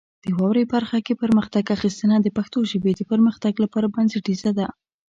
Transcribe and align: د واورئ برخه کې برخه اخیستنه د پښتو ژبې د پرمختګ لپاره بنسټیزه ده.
د 0.23 0.25
واورئ 0.37 0.65
برخه 0.73 0.97
کې 1.05 1.13
برخه 1.21 1.57
اخیستنه 1.77 2.15
د 2.19 2.27
پښتو 2.37 2.59
ژبې 2.71 2.91
د 2.95 3.01
پرمختګ 3.11 3.53
لپاره 3.63 3.91
بنسټیزه 3.95 4.51
ده. 4.59 4.67